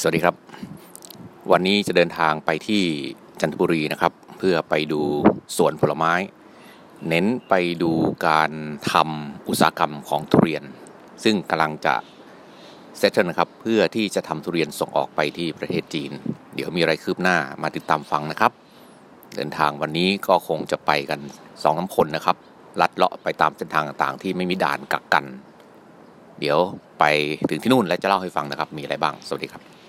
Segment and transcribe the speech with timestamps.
[0.00, 0.34] สวัสดีครับ
[1.52, 2.82] วันนี้จะเดินทางไปที่
[3.40, 5.00] จันทบุรีนะครับ เพื่อไปดู
[5.56, 6.12] สวนผลไม้
[7.08, 7.92] เน้นไปดู
[8.28, 8.50] การ
[8.92, 10.62] ทำอุตสาหกรรมของทุเรียน
[11.24, 11.94] ซึ่งกำลังจะ
[12.98, 16.10] เซตนะครับเพื่อที่จะทำทุเรียนส่งออกไปที่ประเทศจีน
[16.54, 18.52] เดี๋ยวมีอะไรคืบหน้ามาติดตามฟังนะครับ
[19.36, 21.20] เดินทางวันนี้ก็คงจะไปกัน
[21.62, 22.36] สองน้ำคนนะครับ
[22.80, 25.24] ลัดเลาะไปตามเส้นทางต่างๆ ที่ไม่มีด่านกักกัน
[26.40, 26.58] เดี๋ยว
[26.98, 27.04] ไป
[27.48, 29.83] ถึงที่นู่นและจะเล่าให้ฟังนะครับ มีอะไรบ้าง สวัสดีครับ